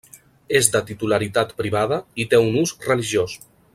[0.59, 3.37] És de titularitat privada i té un ús religiós.